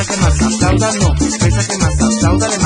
Esa 0.00 0.14
que 0.14 0.20
más 0.22 0.40
aplauda, 0.40 0.92
no. 0.94 1.14
Esa 1.26 1.66
que 1.66 1.78
más 1.78 2.00
aplauda, 2.00 2.59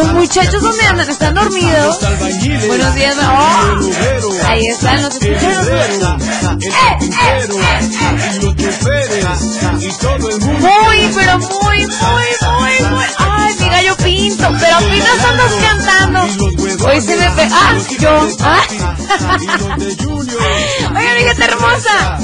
los 0.00 0.12
muchachos 0.14 0.62
donde 0.62 0.84
andan, 0.86 1.10
están 1.10 1.34
dormidos. 1.34 1.98
Buenos 2.66 2.94
días, 2.94 3.16
oh. 3.22 4.46
Ahí 4.46 4.66
están 4.66 5.02
los 5.02 5.14
escucharon. 5.16 5.66
Muy, 10.60 11.10
pero 11.14 11.38
muy, 11.38 11.86
muy, 11.86 12.26
muy, 12.50 12.90
muy. 12.90 13.06
Ay, 13.18 13.54
mi 13.60 13.68
gallo 13.68 13.96
pinto. 13.96 14.44
Pero 14.58 14.76
apenas 14.76 15.24
andas 15.24 15.52
cantando. 15.62 16.20
Hoy 16.86 17.00
se 17.00 17.16
me 17.16 17.30
pe... 17.30 17.48
Ah, 17.52 17.74
yo. 17.98 18.28
Ah. 18.40 18.60
papi, 19.28 19.44
y 19.44 19.46
los 19.46 19.78
de 19.78 20.04
Junior. 20.04 20.42
Oiga, 20.96 21.14
mi 21.14 21.22
gente 21.24 21.44
hermosa. 21.44 22.18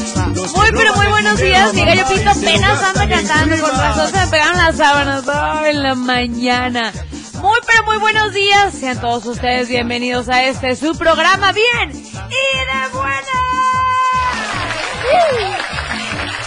Muy, 0.54 0.70
pero 0.72 0.94
muy 0.94 1.06
buenos 1.08 1.38
días. 1.38 1.74
Mi 1.74 1.84
gallo 1.84 2.06
pinto 2.08 2.30
apenas 2.30 2.82
anda 2.82 3.08
cantando. 3.08 3.58
Con 3.58 3.70
razón 3.70 4.10
se 4.10 4.18
me 4.18 4.26
pegaron 4.28 4.56
las 4.56 4.76
sábanas. 4.76 5.24
Ay, 5.28 5.70
en 5.70 5.82
la 5.82 5.94
mañana. 5.94 6.92
Muy, 7.40 7.58
pero 7.66 7.84
muy 7.84 7.98
buenos 7.98 8.32
días. 8.32 8.74
Sean 8.74 9.00
todos 9.00 9.26
ustedes 9.26 9.68
bienvenidos 9.68 10.28
a 10.28 10.44
este 10.44 10.74
su 10.76 10.96
programa. 10.96 11.52
Bien 11.52 11.90
y 11.90 12.00
de 12.00 12.88
buena. 12.92 13.22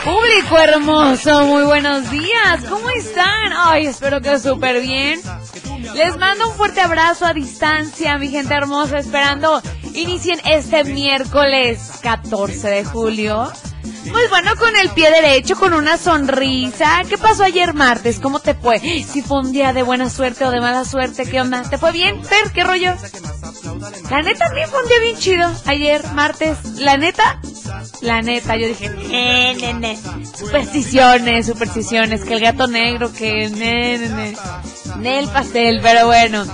Público 0.03 0.57
hermoso, 0.57 1.45
muy 1.45 1.63
buenos 1.63 2.09
días. 2.09 2.63
¿Cómo 2.67 2.89
están? 2.89 3.53
Ay, 3.55 3.85
espero 3.87 4.21
que 4.21 4.39
súper 4.39 4.81
bien. 4.81 5.21
Les 5.93 6.17
mando 6.17 6.49
un 6.49 6.55
fuerte 6.55 6.81
abrazo 6.81 7.25
a 7.25 7.33
distancia, 7.33 8.17
mi 8.17 8.29
gente 8.29 8.53
hermosa, 8.53 8.97
esperando 8.97 9.61
inicien 9.93 10.39
este 10.45 10.83
miércoles 10.83 11.99
14 12.01 12.69
de 12.69 12.85
julio. 12.85 13.51
Pues 14.11 14.29
bueno, 14.29 14.55
con 14.55 14.75
el 14.75 14.89
pie 14.89 15.11
derecho, 15.11 15.55
con 15.55 15.73
una 15.73 15.97
sonrisa. 15.97 17.01
¿Qué 17.07 17.17
pasó 17.17 17.43
ayer 17.43 17.73
martes? 17.73 18.19
¿Cómo 18.19 18.39
te 18.39 18.53
fue? 18.53 18.79
Si 18.79 19.21
fue 19.21 19.39
un 19.39 19.51
día 19.51 19.73
de 19.73 19.83
buena 19.83 20.09
suerte 20.09 20.45
o 20.45 20.51
de 20.51 20.61
mala 20.61 20.85
suerte, 20.85 21.25
¿qué 21.25 21.41
onda? 21.41 21.63
¿Te 21.63 21.77
fue 21.77 21.91
bien? 21.91 22.21
Per, 22.21 22.51
¿qué 22.51 22.63
rollo? 22.63 22.93
La 24.09 24.21
neta 24.21 24.45
también 24.45 24.69
fue 24.69 24.81
un 24.81 24.87
día 24.87 24.99
bien 24.99 25.17
chido. 25.17 25.51
Ayer, 25.65 26.03
martes. 26.13 26.57
La 26.79 26.97
neta, 26.97 27.39
la 28.01 28.21
neta, 28.21 28.55
yo 28.55 28.67
dije, 28.67 28.89
ne, 28.89 29.55
ne, 29.55 29.73
ne. 29.73 29.99
Supersticiones, 30.37 31.45
supersticiones. 31.45 32.23
Que 32.23 32.33
el 32.33 32.39
gato 32.41 32.67
negro, 32.67 33.11
que 33.11 33.49
ne. 33.49 34.35
Ne, 34.97 35.19
el 35.19 35.29
pastel, 35.29 35.79
pero 35.81 36.07
bueno. 36.07 36.45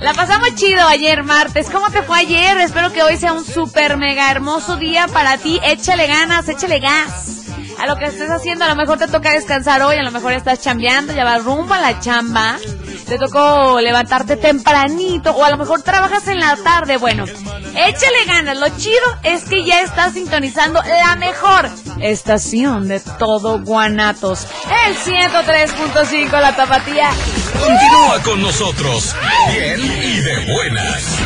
La 0.00 0.14
pasamos 0.14 0.54
chido 0.54 0.86
ayer, 0.86 1.22
martes. 1.22 1.70
¿Cómo 1.70 1.90
te 1.90 2.02
fue 2.02 2.18
ayer? 2.18 2.58
Espero 2.58 2.92
que 2.92 3.02
hoy 3.02 3.16
sea 3.16 3.32
un 3.32 3.44
super 3.44 3.96
mega 3.96 4.30
hermoso 4.30 4.76
día 4.76 5.06
para 5.08 5.38
ti. 5.38 5.60
Échale 5.62 6.06
ganas, 6.06 6.48
échale 6.48 6.80
gas. 6.80 7.38
A 7.78 7.86
lo 7.86 7.96
que 7.96 8.06
estés 8.06 8.30
haciendo, 8.30 8.64
a 8.64 8.68
lo 8.68 8.76
mejor 8.76 8.98
te 8.98 9.08
toca 9.08 9.32
descansar 9.32 9.82
hoy, 9.82 9.96
a 9.96 10.02
lo 10.02 10.12
mejor 10.12 10.32
estás 10.32 10.60
chambeando, 10.60 11.12
ya 11.12 11.24
vas 11.24 11.44
rumbo 11.44 11.74
a 11.74 11.80
la 11.80 12.00
chamba. 12.00 12.58
Te 13.06 13.18
tocó 13.18 13.80
levantarte 13.80 14.36
tempranito 14.36 15.32
o 15.32 15.44
a 15.44 15.50
lo 15.50 15.56
mejor 15.56 15.82
trabajas 15.82 16.28
en 16.28 16.38
la 16.40 16.56
tarde. 16.56 16.96
Bueno, 16.96 17.24
échale 17.24 18.24
ganas. 18.26 18.58
Lo 18.58 18.68
chido 18.76 19.02
es 19.22 19.44
que 19.44 19.64
ya 19.64 19.82
estás 19.82 20.14
sintonizando 20.14 20.80
la 20.82 21.16
mejor 21.16 21.70
estación 22.02 22.88
de 22.88 23.00
todo 23.18 23.60
Guanatos. 23.60 24.46
El 24.86 24.96
103.5, 24.96 26.30
la 26.40 26.54
tapatía. 26.56 27.10
Continúa 27.52 28.22
con 28.24 28.42
nosotros. 28.42 29.14
Bien 29.50 29.80
y 29.80 30.20
de 30.20 30.52
buenas. 30.52 31.18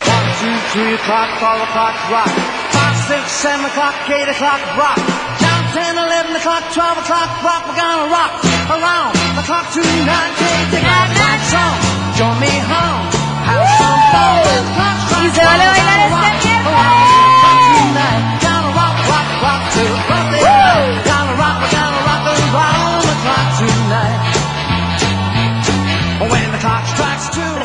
One, 0.00 0.32
two, 0.40 0.56
three 0.72 0.94
o'clock, 0.94 1.28
four 1.38 1.56
o'clock, 1.62 1.94
rock. 2.10 2.30
Five, 2.72 2.96
six, 3.06 3.30
seven 3.30 3.64
o'clock, 3.66 3.94
eight 4.10 4.28
o'clock, 4.28 4.60
rock. 4.76 4.96
Down 5.40 5.62
ten, 5.72 5.96
eleven 5.96 6.34
o'clock, 6.36 6.62
twelve 6.74 6.98
o'clock, 6.98 7.28
rock. 7.42 7.62
We're 7.68 7.76
gonna 7.76 8.10
rock 8.10 8.32
around 8.70 9.14
the 9.36 9.42
clock 9.42 9.70
tonight. 9.72 10.32
Can't 10.38 10.70
take 10.72 10.84
our 10.84 11.08
night 11.22 11.42
song. 11.52 11.76
Join 12.18 12.36
me 12.40 12.52
home. 12.72 13.04
Have 13.46 13.68
some 13.78 14.02
fun 14.12 14.32
with 14.42 14.64
the 14.66 14.74
clock 14.76 14.98
strike. 15.06 15.11
Y 15.22 15.30
se 15.30 15.44
vale 15.44 15.66
bailar 15.66 16.00
este. 16.00 16.22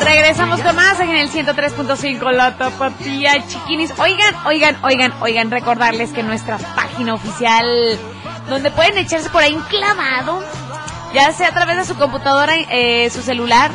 Regresamos 0.04 0.60
con 0.60 0.76
más 0.76 1.00
en 1.00 1.10
el 1.10 1.30
103.5 1.30 2.32
La 2.32 2.56
Tapatía 2.56 3.46
Chiquinis. 3.46 3.92
Oigan, 3.98 4.34
oigan, 4.46 4.76
oigan, 4.82 5.12
oigan, 5.20 5.50
recordarles 5.50 6.12
que 6.12 6.22
nuestra 6.22 6.58
página 6.58 7.14
oficial, 7.14 7.66
donde 8.48 8.70
pueden 8.70 8.98
echarse 8.98 9.30
por 9.30 9.42
ahí 9.42 9.54
un 9.54 9.62
clavado, 9.62 10.42
ya 11.14 11.32
sea 11.32 11.48
a 11.48 11.54
través 11.54 11.76
de 11.76 11.84
su 11.84 11.96
computadora, 11.96 12.54
eh, 12.70 13.10
su 13.10 13.22
celular, 13.22 13.70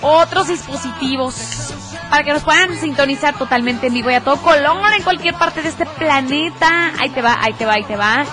otros 0.00 0.48
dispositivos, 0.48 1.72
para 2.10 2.24
que 2.24 2.32
nos 2.32 2.42
puedan 2.42 2.76
sintonizar 2.78 3.36
totalmente 3.36 3.88
en 3.88 3.94
vivo 3.94 4.10
y 4.10 4.14
a 4.14 4.20
todo 4.20 4.36
color 4.36 4.92
en 4.96 5.02
cualquier 5.02 5.34
parte 5.34 5.62
de 5.62 5.68
este 5.68 5.86
planeta. 5.86 6.92
Ahí 6.98 7.10
te 7.10 7.22
va, 7.22 7.36
ahí 7.40 7.52
te 7.52 7.66
va, 7.66 7.74
ahí 7.74 7.84
te 7.84 7.96
va. 7.96 8.24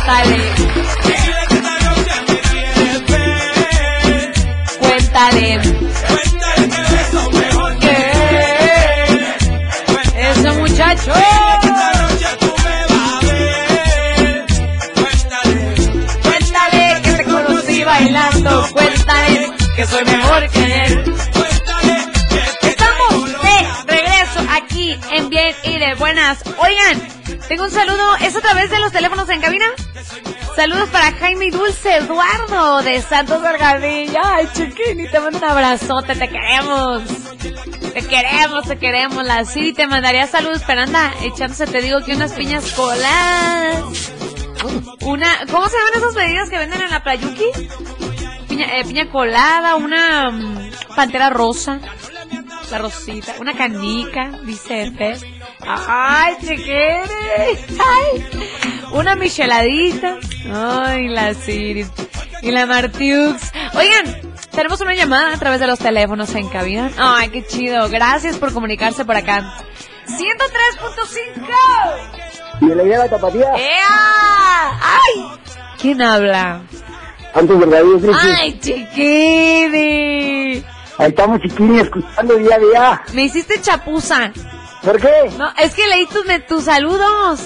Cuéntale, 0.04 0.36
cuéntale. 4.78 5.60
¿Qué? 7.80 7.96
Ese 10.14 10.50
muchacho. 10.52 11.12
Cuéntale, 16.22 17.00
que 17.02 17.12
te 17.12 17.24
conocí 17.24 17.84
bailando. 17.84 18.68
Cuéntale 18.72 19.52
que 19.74 19.86
soy 19.86 20.04
mejor 20.04 20.50
que 20.50 20.84
él. 20.84 21.14
Estamos 22.60 23.32
de 23.42 23.66
regreso 23.86 24.40
aquí 24.50 25.00
en 25.12 25.30
Bien 25.30 25.56
y 25.62 25.78
de 25.78 25.94
Buenas. 25.94 26.42
Oigan, 26.58 27.08
tengo 27.48 27.64
un 27.64 27.70
saludo. 27.70 28.16
¿Es 28.16 28.36
a 28.36 28.42
través 28.42 28.68
de 28.70 28.80
los 28.80 28.92
teléfonos 28.92 29.30
en 29.30 29.40
cabina? 29.40 29.64
Saludos 30.56 30.88
para 30.90 31.10
Jaime 31.12 31.50
Dulce 31.50 31.96
Eduardo 31.96 32.80
de 32.82 33.02
Santos 33.02 33.42
Gargadilla. 33.42 34.36
Ay, 34.36 34.48
chiquini, 34.54 35.08
te 35.10 35.18
mando 35.18 35.38
un 35.38 35.44
abrazote, 35.44 36.14
te 36.14 36.28
queremos. 36.28 37.02
Te 37.92 38.06
queremos, 38.06 38.64
te 38.64 38.78
queremos. 38.78 39.24
La 39.24 39.44
te 39.44 39.86
mandaría 39.88 40.28
saludos, 40.28 40.62
pero 40.64 40.82
anda 40.82 41.12
echándose, 41.22 41.66
te 41.66 41.82
digo 41.82 42.00
que 42.02 42.14
unas 42.14 42.32
piñas 42.34 42.72
coladas. 42.72 44.12
Una, 45.00 45.28
¿cómo 45.50 45.68
se 45.68 45.76
llaman 45.76 45.92
esas 45.96 46.14
bebidas 46.14 46.50
que 46.50 46.58
venden 46.58 46.82
en 46.82 46.90
la 46.90 47.02
Playuki? 47.02 47.46
Piña, 48.48 48.66
eh, 48.78 49.08
colada, 49.10 49.74
una 49.74 50.30
mm, 50.30 50.70
pantera 50.94 51.30
rosa. 51.30 51.80
La 52.70 52.78
rosita, 52.78 53.34
una 53.40 53.54
canica, 53.54 54.38
dice. 54.44 54.92
Ay, 55.66 56.36
chiquere. 56.40 57.04
Ay. 57.78 58.26
Una 58.92 59.16
micheladita. 59.16 60.18
Ay, 60.52 61.08
la 61.08 61.34
Siri. 61.34 61.86
Y 62.42 62.50
la 62.50 62.66
Martiux. 62.66 63.50
Oigan, 63.74 64.20
tenemos 64.50 64.80
una 64.80 64.94
llamada 64.94 65.34
a 65.34 65.38
través 65.38 65.60
de 65.60 65.66
los 65.66 65.78
teléfonos 65.78 66.34
en 66.34 66.48
cabina. 66.48 66.90
Ay, 66.98 67.30
qué 67.30 67.46
chido. 67.46 67.88
Gracias 67.88 68.36
por 68.36 68.52
comunicarse 68.52 69.04
por 69.04 69.16
acá. 69.16 69.54
103.5. 70.06 72.60
Y 72.60 72.66
le 72.66 72.84
llega 72.84 72.98
la 72.98 73.08
tapatía. 73.08 73.52
¡Ea! 73.56 74.78
¡Ay! 74.80 75.26
¿Quién 75.80 76.02
habla? 76.02 76.60
Antes 77.34 77.56
Cristi. 77.56 78.10
¡Ay, 78.14 78.60
chiquini! 78.60 80.64
Ahí 80.96 81.08
estamos 81.08 81.40
chiquini 81.40 81.80
escuchando 81.80 82.36
día 82.36 82.54
a 82.54 82.58
día. 82.58 83.02
Me 83.12 83.24
hiciste 83.24 83.60
chapuza. 83.60 84.30
¿Por 84.84 85.00
qué? 85.00 85.30
No, 85.38 85.50
es 85.58 85.74
que 85.74 85.86
leí 85.88 86.06
tus, 86.46 86.64
saludos. 86.64 87.40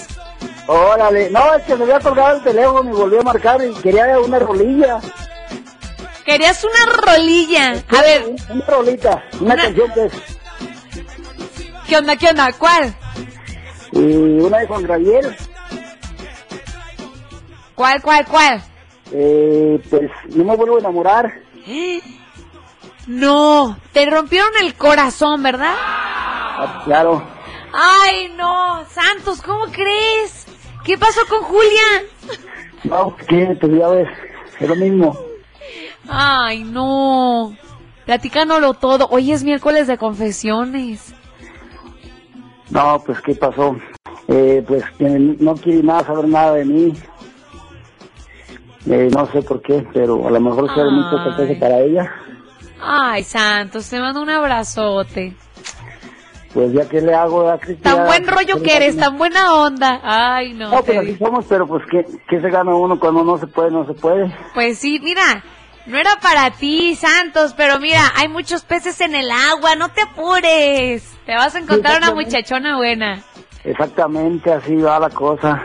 Órale. 0.67 1.29
No, 1.29 1.55
es 1.55 1.63
que 1.63 1.75
se 1.77 1.83
había 1.83 1.99
colgado 1.99 2.37
el 2.37 2.43
teléfono 2.43 2.89
y 2.89 2.93
volvió 2.93 3.21
a 3.21 3.23
marcar 3.23 3.61
y 3.63 3.73
quería 3.75 4.19
una 4.19 4.39
rolilla. 4.39 4.99
Querías 6.25 6.63
una 6.63 7.01
rolilla. 7.07 7.73
A 7.89 8.01
ver, 8.01 8.35
Una 8.49 8.65
rolita. 8.65 9.23
Una, 9.39 9.53
Una- 9.53 9.63
canción 9.63 9.91
que 9.93 10.05
es. 10.05 10.13
¿qué 11.87 11.97
onda, 11.97 12.15
qué 12.17 12.27
onda? 12.27 12.51
¿Cuál? 12.53 12.93
Y 13.93 13.99
una 13.99 14.59
de 14.59 14.67
Juan 14.67 14.83
Gabriel. 14.83 15.35
¿Cuál, 17.73 18.01
cuál, 18.01 18.25
cuál? 18.27 18.63
Eh, 19.11 19.81
pues 19.89 20.11
no 20.35 20.43
me 20.43 20.55
vuelvo 20.55 20.75
a 20.75 20.79
enamorar. 20.79 21.33
No, 23.07 23.75
te 23.91 24.05
rompieron 24.07 24.51
el 24.61 24.75
corazón, 24.75 25.41
¿verdad? 25.41 25.73
Claro. 26.85 27.23
Ay, 27.73 28.31
no, 28.35 28.83
Santos, 28.89 29.41
¿cómo 29.41 29.65
crees? 29.71 30.45
¿Qué 30.83 30.97
pasó 30.97 31.21
con 31.29 31.43
Julia? 31.43 31.81
No, 32.83 33.15
¿qué? 33.27 33.57
Pues 33.59 33.77
ya 33.77 33.87
ves. 33.89 34.07
Es 34.59 34.69
lo 34.69 34.75
mismo. 34.75 35.17
Ay, 36.07 36.63
no. 36.63 37.55
Platicándolo 38.05 38.73
todo. 38.73 39.07
Hoy 39.11 39.31
es 39.31 39.43
miércoles 39.43 39.87
de 39.87 39.97
confesiones. 39.97 41.13
No, 42.69 43.01
pues 43.05 43.21
¿qué 43.21 43.35
pasó? 43.35 43.75
Eh, 44.27 44.63
pues 44.67 44.83
que 44.97 45.05
no 45.07 45.55
quiere 45.55 45.83
nada 45.83 46.03
saber 46.05 46.27
nada 46.27 46.53
de 46.53 46.65
mí. 46.65 46.93
Eh, 48.85 49.09
no 49.13 49.25
sé 49.31 49.41
por 49.41 49.61
qué, 49.61 49.85
pero 49.93 50.27
a 50.27 50.31
lo 50.31 50.39
mejor 50.39 50.73
sea 50.73 50.85
mucho 50.85 51.23
sorpresa 51.23 51.59
para 51.59 51.79
ella. 51.79 52.11
Ay, 52.81 53.23
Santos, 53.23 53.89
te 53.89 53.99
mando 53.99 54.21
un 54.21 54.29
abrazote. 54.29 55.35
Pues 56.53 56.73
ya 56.73 56.89
que 56.89 56.99
le 57.01 57.13
hago 57.13 57.49
a 57.49 57.59
Cristina. 57.59 57.95
Tan 57.95 58.07
buen 58.07 58.27
rollo 58.27 58.61
que 58.61 58.75
eres, 58.75 58.97
tan 58.97 59.17
buena 59.17 59.53
onda. 59.53 59.99
Ay, 60.03 60.53
no. 60.53 60.71
No, 60.71 60.81
te 60.81 60.93
pues 60.93 60.97
así 60.97 61.17
somos, 61.17 61.45
pero 61.47 61.67
pues 61.67 61.83
¿qué, 61.91 62.05
¿qué 62.27 62.41
se 62.41 62.49
gana 62.49 62.73
uno 62.73 62.99
cuando 62.99 63.23
no 63.23 63.37
se 63.37 63.45
puede? 63.45 63.69
No 63.69 63.85
se 63.85 63.93
puede. 63.93 64.35
Pues 64.55 64.79
sí, 64.79 64.99
mira, 64.99 65.43
no 65.85 65.97
era 65.97 66.11
para 66.21 66.51
ti, 66.51 66.95
Santos, 66.95 67.53
pero 67.55 67.79
mira, 67.79 68.01
hay 68.15 68.27
muchos 68.27 68.63
peces 68.63 68.99
en 69.01 69.13
el 69.13 69.29
agua, 69.29 69.75
no 69.75 69.89
te 69.89 70.01
apures. 70.01 71.15
Te 71.25 71.35
vas 71.35 71.53
a 71.53 71.59
encontrar 71.59 71.97
una 71.97 72.13
muchachona 72.13 72.77
buena. 72.77 73.21
Exactamente, 73.63 74.51
así 74.51 74.75
va 74.75 74.99
la 74.99 75.09
cosa. 75.09 75.61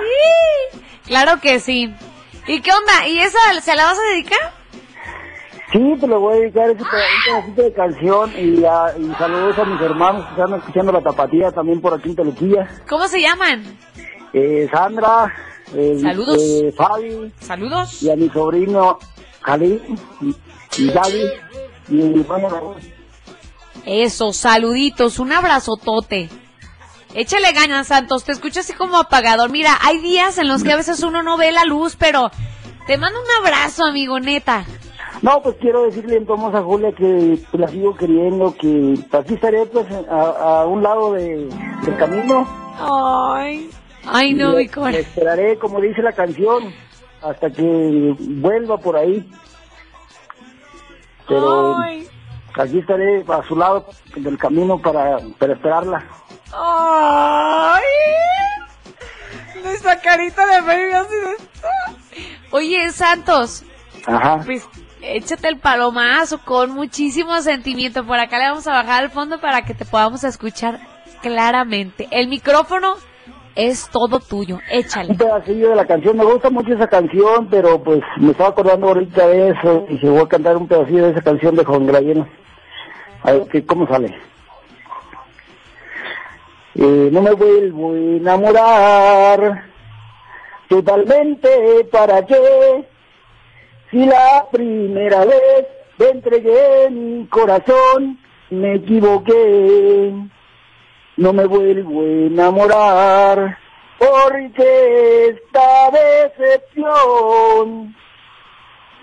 Claro 1.07 1.41
que 1.41 1.61
sí. 1.61 1.95
¿Y 2.47 2.61
qué 2.61 2.71
onda? 2.73 3.09
¿Y 3.09 3.19
esa 3.21 3.39
se 3.61 3.75
la 3.75 3.85
vas 3.85 3.99
a 3.99 4.13
dedicar? 4.13 4.64
Sí, 5.73 5.81
te 5.99 6.07
lo 6.07 6.21
voy 6.21 6.35
a 6.37 6.41
dedicar 6.41 6.71
ese 6.71 6.85
pedacito 6.85 7.63
de 7.63 7.73
canción 7.73 8.33
y, 8.39 8.65
a- 8.65 8.95
y 8.97 9.13
saludos 9.15 9.59
a 9.59 9.65
mis 9.65 9.81
hermanos 9.81 10.25
que 10.27 10.31
están 10.41 10.55
escuchando 10.59 10.93
la 10.93 11.01
tapatía 11.03 11.51
también 11.51 11.81
por 11.81 11.95
aquí 11.95 12.11
en 12.11 12.17
Telequilla. 12.17 12.69
¿Cómo 12.89 13.09
se 13.09 13.21
llaman? 13.21 13.65
Eh, 14.33 14.69
Sandra, 14.73 15.35
eh, 15.75 15.99
Saludos. 16.01 16.39
eh, 16.41 16.73
Fabi 16.77 17.33
Saludos. 17.41 18.03
y 18.03 18.11
a 18.11 18.17
mi 18.17 18.29
sobrino 18.29 18.99
Jalí 19.43 19.81
y, 20.21 20.35
y 20.83 20.91
David 20.91 21.27
y 21.89 21.95
mi. 21.95 22.27
Eso, 23.87 24.33
saluditos, 24.33 25.19
un 25.19 25.33
abrazotote. 25.33 26.29
Échale 27.15 27.53
ganas, 27.53 27.89
Santos, 27.89 28.25
te 28.25 28.33
escucho 28.33 28.61
así 28.61 28.73
como 28.73 28.97
apagador. 28.97 29.51
Mira, 29.51 29.77
hay 29.83 29.99
días 29.99 30.39
en 30.39 30.49
los 30.49 30.65
que 30.65 30.73
a 30.73 30.77
veces 30.77 31.03
uno 31.03 31.23
no 31.23 31.37
ve 31.37 31.53
la 31.53 31.65
luz, 31.65 31.97
pero 31.97 32.31
te 32.87 32.97
mando 32.99 33.19
un 33.21 33.47
abrazo, 33.47 33.85
amigo, 33.85 34.19
neta. 34.21 34.65
No, 35.25 35.41
pues 35.41 35.57
quiero 35.59 35.85
decirle 35.85 36.19
entonces 36.19 36.55
a 36.55 36.63
Julia 36.63 36.93
que 36.93 37.39
pues, 37.51 37.59
la 37.59 37.67
sigo 37.69 37.97
queriendo, 37.97 38.55
que 38.61 38.95
aquí 39.11 39.33
estaré 39.33 39.65
pues 39.65 39.87
a, 40.11 40.61
a 40.61 40.67
un 40.67 40.83
lado 40.83 41.15
de, 41.15 41.49
del 41.83 41.97
camino. 41.97 42.47
Ay. 42.79 43.71
Ay, 44.07 44.35
no, 44.35 44.53
mi 44.53 44.69
corazón. 44.69 45.01
esperaré, 45.01 45.59
como 45.59 45.81
dice 45.81 46.03
la 46.03 46.13
canción, 46.13 46.75
hasta 47.23 47.49
que 47.49 48.15
vuelva 48.21 48.77
por 48.77 48.99
ahí. 48.99 49.27
Pero 51.27 51.79
Ay. 51.79 52.07
aquí 52.59 52.81
estaré 52.81 53.25
a 53.27 53.43
su 53.49 53.57
lado 53.57 53.87
del 54.17 54.37
camino 54.37 54.79
para, 54.79 55.21
para 55.39 55.55
esperarla. 55.55 56.05
Ay. 56.53 57.83
Nuestra 59.65 59.99
carita 60.03 60.45
de 60.45 60.61
baby 60.61 60.93
así 60.93 61.15
de... 61.15 62.29
Oye, 62.51 62.93
Santos, 62.93 63.65
Ajá. 64.07 64.43
pues 64.45 64.69
échate 65.05 65.49
el 65.49 65.59
palomazo 65.59 66.39
con 66.45 66.71
muchísimo 66.71 67.41
sentimiento. 67.41 68.05
Por 68.05 68.19
acá 68.19 68.39
le 68.39 68.49
vamos 68.49 68.67
a 68.67 68.73
bajar 68.73 69.03
al 69.03 69.11
fondo 69.11 69.41
para 69.41 69.63
que 69.63 69.75
te 69.75 69.85
podamos 69.85 70.25
escuchar 70.25 70.81
claramente. 71.23 72.09
El 72.11 72.29
micrófono 72.29 72.95
es 73.55 73.89
todo 73.91 74.19
tuyo. 74.21 74.59
Échale. 74.71 75.11
Un 75.11 75.17
pedacillo 75.17 75.71
de 75.71 75.77
la 75.77 75.87
canción, 75.87 76.17
me 76.17 76.25
gusta 76.25 76.51
mucho 76.51 76.75
esa 76.75 76.89
canción, 76.89 77.49
pero 77.51 77.83
pues 77.83 78.01
me 78.19 78.33
estaba 78.33 78.51
acordando 78.51 78.89
ahorita 78.89 79.27
de 79.29 79.51
eso 79.51 79.87
y 79.89 79.99
se 79.99 80.09
voy 80.09 80.21
a 80.21 80.29
cantar 80.29 80.57
un 80.57 80.67
pedacillo 80.67 81.05
de 81.05 81.13
esa 81.13 81.23
canción 81.23 81.55
de 81.55 81.65
Juan 81.65 81.87
Graviel. 81.87 82.27
A 83.23 83.33
ver 83.33 83.49
qué, 83.51 83.65
cómo 83.65 83.87
sale. 83.87 84.15
Eh, 86.75 87.09
no 87.13 87.23
me 87.23 87.33
vuelvo 87.33 87.93
a 87.93 87.97
enamorar. 87.97 89.65
Totalmente, 90.69 91.87
¿para 91.93 92.25
qué? 92.27 92.85
Si 93.95 94.05
la 94.07 94.45
primera 94.51 95.25
vez 95.25 95.67
te 95.97 96.11
entregué 96.11 96.91
mi 96.91 97.29
corazón, 97.29 98.19
me 98.51 98.75
equivoqué. 98.75 100.13
No 101.17 101.33
me 101.33 101.47
vuelvo 101.47 102.01
a 102.01 102.05
enamorar, 102.05 103.57
porque 103.97 105.29
esta 105.29 105.93
decepción 106.35 107.95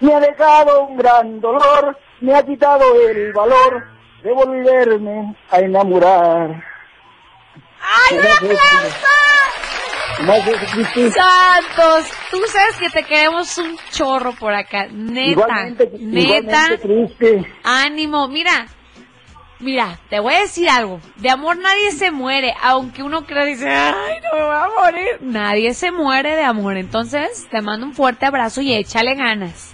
me 0.01 0.13
ha 0.13 0.19
dejado 0.19 0.87
un 0.87 0.97
gran 0.97 1.39
dolor, 1.39 1.97
me 2.19 2.35
ha 2.35 2.43
quitado 2.43 2.83
el 3.09 3.31
valor 3.31 3.85
de 4.23 4.33
volverme 4.33 5.37
a 5.51 5.59
enamorar. 5.59 6.61
¡Ay, 7.79 8.17
un 8.17 8.49
Santos, 11.11 12.11
tú 12.29 12.37
sabes 12.47 12.77
que 12.79 12.89
te 12.89 13.03
queremos 13.03 13.57
un 13.57 13.77
chorro 13.91 14.33
por 14.33 14.53
acá, 14.53 14.87
neta, 14.91 15.31
Igualmente, 15.31 15.91
neta, 15.99 16.67
igualmente, 16.73 17.53
ánimo, 17.63 18.27
mira, 18.27 18.67
mira, 19.59 19.99
te 20.09 20.19
voy 20.19 20.33
a 20.33 20.41
decir 20.41 20.69
algo, 20.69 20.99
de 21.17 21.29
amor 21.29 21.57
nadie 21.57 21.91
se 21.91 22.11
muere, 22.11 22.53
aunque 22.61 23.03
uno 23.03 23.25
crea 23.25 23.45
dice, 23.45 23.69
ay, 23.69 24.19
no 24.21 24.37
me 24.37 24.45
voy 24.45 24.55
a 24.55 24.69
morir, 24.79 25.17
nadie 25.21 25.73
se 25.73 25.91
muere 25.91 26.35
de 26.35 26.43
amor, 26.43 26.77
entonces 26.77 27.47
te 27.49 27.61
mando 27.61 27.85
un 27.85 27.93
fuerte 27.93 28.25
abrazo 28.25 28.61
y 28.61 28.73
échale 28.73 29.15
ganas. 29.15 29.73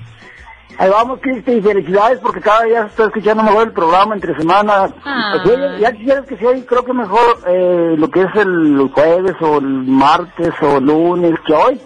Ahí 0.80 0.90
vamos, 0.92 1.20
Cristi, 1.22 1.54
y 1.54 1.62
felicidades 1.62 2.20
porque 2.20 2.40
cada 2.40 2.64
día 2.64 2.84
se 2.84 2.90
está 2.90 3.06
escuchando 3.06 3.42
mejor 3.42 3.68
el 3.68 3.74
programa 3.74 4.14
entre 4.14 4.36
semana. 4.38 4.90
Ah. 5.04 5.40
Pues, 5.44 5.80
ya 5.80 5.92
quisieras 5.92 6.26
que 6.28 6.38
sea 6.38 6.52
creo 6.66 6.86
que 6.86 6.94
mejor 6.94 7.40
eh, 7.48 7.96
lo 7.98 8.12
que 8.12 8.22
es 8.22 8.36
el 8.36 8.92
jueves 8.94 9.36
o 9.42 9.58
el 9.58 9.66
martes 9.66 10.54
o 10.62 10.80
lunes 10.80 11.34
que 11.48 11.54
hoy. 11.54 11.82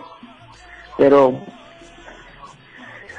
Pero 0.98 1.40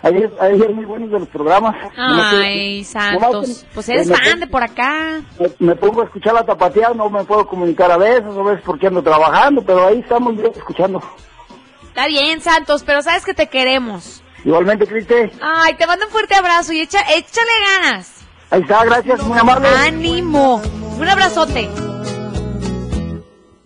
ayer, 0.03 0.31
ayer 0.41 0.75
muy 0.75 0.85
buenos 0.85 1.11
de 1.11 1.21
los 1.21 1.29
programas. 1.29 1.75
Ay, 1.97 2.85
Santos, 2.85 3.65
pues 3.73 3.89
eres 3.89 4.11
eh, 4.11 4.15
fan 4.15 4.41
de 4.41 4.47
por 4.49 4.63
acá. 4.63 5.23
Me, 5.41 5.69
me 5.69 5.75
pongo 5.75 6.03
a 6.03 6.05
escuchar 6.05 6.35
la 6.35 6.45
tapatía, 6.45 6.91
no 6.95 7.09
me 7.09 7.25
puedo 7.25 7.47
comunicar 7.47 7.91
a 7.91 7.97
veces, 7.97 8.37
a 8.37 8.43
veces 8.43 8.63
porque 8.63 8.89
ando 8.89 9.03
trabajando, 9.03 9.63
pero 9.63 9.87
ahí 9.87 10.01
estamos 10.01 10.37
bien 10.37 10.53
escuchando. 10.55 11.03
Está 11.85 12.07
bien, 12.09 12.43
Santos, 12.43 12.83
pero 12.85 13.01
sabes 13.01 13.25
que 13.25 13.33
te 13.33 13.49
queremos. 13.49 14.22
Igualmente, 14.45 14.87
Cristi. 14.87 15.15
Ay, 15.41 15.75
te 15.75 15.87
mando 15.87 16.07
un 16.07 16.13
fuerte 16.13 16.35
abrazo 16.35 16.73
y 16.73 16.81
echa, 16.81 17.01
échale 17.15 17.51
ganas. 17.81 18.11
Ahí 18.51 18.63
está, 18.63 18.85
gracias, 18.85 19.23
muy 19.23 19.39
amable. 19.39 19.69
Ánimo. 19.69 20.61
Un 20.99 21.09
abrazote. 21.09 21.69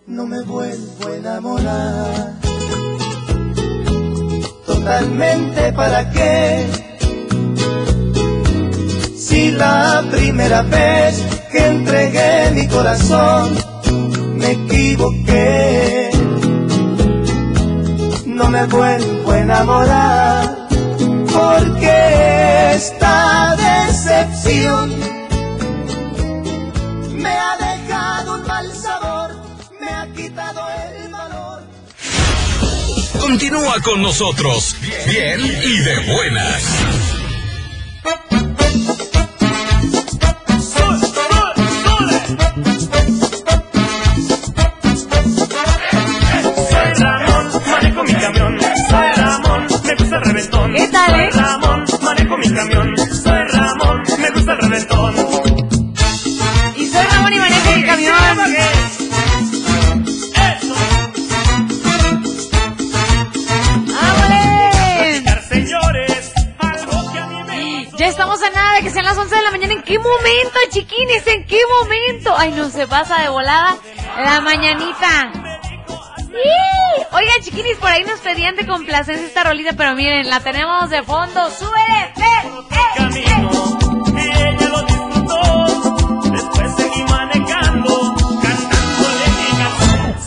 no 0.05 0.25
me 0.25 0.41
vuelvo 0.43 1.07
a 1.07 1.15
enamorar. 1.15 2.33
Totalmente 4.65 5.73
para 5.73 6.09
qué. 6.11 6.65
Si 9.15 9.51
la 9.51 10.03
primera 10.09 10.61
vez 10.63 11.21
que 11.51 11.65
entregué 11.65 12.51
mi 12.55 12.67
corazón 12.67 13.55
me 14.35 14.51
equivoqué. 14.51 16.09
No 18.25 18.49
me 18.49 18.65
vuelvo 18.65 19.31
a 19.31 19.39
enamorar 19.39 20.26
porque 21.37 22.71
esta 22.75 23.55
decepción 23.55 24.95
me 27.13 27.29
ha 27.29 27.57
dejado 27.57 28.35
un 28.35 28.47
mal 28.47 28.71
sabor, 28.73 29.29
me 29.79 29.89
ha 29.89 30.07
quitado 30.15 30.61
el 30.69 31.11
valor. 31.11 31.61
Continúa 33.19 33.79
con 33.81 34.01
nosotros, 34.01 34.75
bien 35.05 35.41
y 35.41 35.77
de 35.79 36.13
buenas. 36.13 36.96
Eh? 51.09 51.29
Soy 51.31 51.41
Ramón, 51.41 51.85
manejo 52.01 52.37
mi 52.37 52.51
camión. 52.51 52.97
Soy 52.97 53.43
Ramón, 53.53 54.03
me 54.19 54.29
gusta 54.31 54.51
el 54.53 54.57
reventón. 54.59 55.15
Y 56.75 56.85
soy 56.87 57.05
Ramón 57.05 57.33
y 57.33 57.37
manejo 57.37 57.71
mi 57.75 57.83
camión. 57.83 58.17
Ya 67.97 68.07
estamos 68.09 68.39
a 68.43 68.49
nada 68.51 68.75
de 68.75 68.83
que 68.83 68.91
sean 68.91 69.05
las 69.05 69.17
11 69.17 69.35
de 69.35 69.41
la 69.41 69.49
mañana. 69.51 69.73
¿En 69.73 69.81
qué 69.81 69.97
momento, 69.97 70.59
chiquinis? 70.69 71.25
¿En 71.25 71.45
qué 71.45 71.59
momento? 71.81 72.35
Ay, 72.37 72.51
no 72.51 72.69
se 72.69 72.85
pasa 72.85 73.23
de 73.23 73.29
volada 73.29 73.75
la 74.23 74.39
mañanita. 74.39 75.31
Oigan, 77.17 77.41
chiquinis, 77.41 77.77
por 77.77 77.89
ahí 77.89 78.03
nos 78.03 78.19
pedían 78.19 78.55
de 78.55 78.67
complacencia 78.67 79.25
esta 79.25 79.43
rolita, 79.43 79.73
pero 79.73 79.95
miren, 79.95 80.29
la 80.29 80.39
tenemos 80.39 80.87
de 80.91 81.01
fondo. 81.01 81.49
¡Súbele! 81.49 82.13
¡Ven! 82.15 82.53
¡Eh! 82.69 82.97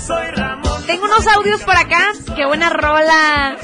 Soy 0.05 0.27
Ramón. 0.35 0.85
Tengo 0.85 1.05
unos 1.05 1.25
audios 1.29 1.63
por 1.63 1.77
acá. 1.77 2.09
Qué 2.35 2.45
buena 2.45 2.71
rola. 2.71 3.57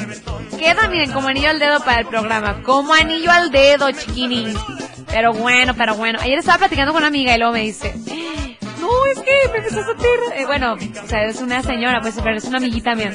Queda, 0.57 0.87
miren, 0.87 1.11
como 1.11 1.27
anillo 1.27 1.51
al 1.51 1.59
dedo 1.59 1.81
para 1.81 2.03
el 2.03 2.07
programa. 2.07 2.63
Como 2.63 2.95
anillo 2.95 3.33
al 3.33 3.51
dedo, 3.51 3.91
chiquinis. 3.91 4.57
Pero 5.09 5.33
bueno, 5.33 5.75
pero 5.75 5.97
bueno. 5.97 6.21
Ayer 6.23 6.39
estaba 6.39 6.59
platicando 6.59 6.93
con 6.93 7.01
una 7.01 7.09
amiga 7.09 7.35
y 7.35 7.39
luego 7.39 7.55
me 7.55 7.63
dice... 7.63 7.93
Empezó 9.57 9.81
a 9.81 9.85
sentir... 9.85 10.07
eh, 10.35 10.47
bueno, 10.47 10.75
o 10.75 11.09
sea, 11.09 11.25
es 11.25 11.41
una 11.41 11.63
señora, 11.63 12.01
pues, 12.01 12.15
pero 12.23 12.37
es 12.37 12.45
una 12.45 12.59
amiguita 12.59 12.95
mía. 12.95 13.13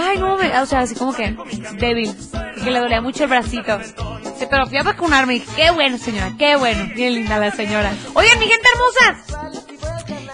Ay, 0.00 0.18
no, 0.18 0.36
me... 0.36 0.58
o 0.58 0.66
sea, 0.66 0.80
así 0.80 0.94
como 0.94 1.12
que 1.14 1.36
débil. 1.78 2.14
Que 2.62 2.70
le 2.70 2.78
dolía 2.78 3.00
mucho 3.00 3.24
el 3.24 3.30
bracito. 3.30 3.78
Dice, 3.78 4.46
pero 4.50 4.66
fui 4.66 4.78
a 4.78 4.82
vacunarme. 4.82 5.36
Y 5.36 5.40
qué 5.40 5.70
bueno, 5.70 5.98
señora, 5.98 6.32
qué 6.38 6.56
bueno. 6.56 6.90
Bien 6.94 7.14
linda 7.14 7.38
la 7.38 7.50
señora. 7.50 7.92
Oigan, 8.14 8.38
mi 8.38 8.46
gente 8.46 8.68
hermosa. 8.74 9.50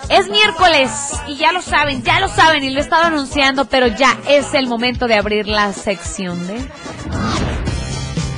Es 0.09 0.29
miércoles 0.29 0.91
y 1.27 1.37
ya 1.37 1.51
lo 1.51 1.61
saben, 1.61 2.03
ya 2.05 2.21
lo 2.21 2.29
saben 2.29 2.63
y 2.63 2.71
lo 2.71 2.79
he 2.79 2.83
estado 2.83 3.05
anunciando, 3.07 3.65
pero 3.65 3.89
ya 3.89 4.17
es 4.29 4.55
el 4.55 4.69
momento 4.69 5.09
de 5.09 5.17
abrir 5.17 5.49
la 5.49 5.73
sección 5.73 6.47
de... 6.47 6.65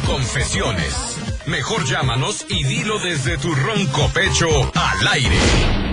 Confesiones. 0.06 1.18
Mejor 1.46 1.84
llámanos 1.84 2.46
y 2.48 2.64
dilo 2.64 2.98
desde 2.98 3.36
tu 3.36 3.54
ronco 3.54 4.08
pecho 4.14 4.48
al 4.74 5.08
aire. 5.08 5.87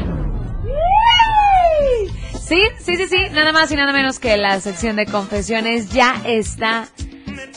Sí, 2.47 2.61
sí, 2.79 2.95
sí, 2.95 3.07
sí, 3.07 3.29
nada 3.31 3.51
más 3.51 3.71
y 3.71 3.75
nada 3.75 3.91
menos 3.91 4.19
que 4.19 4.37
la 4.37 4.59
sección 4.59 4.95
de 4.97 5.07
confesiones 5.07 5.89
ya 5.89 6.21
está 6.25 6.87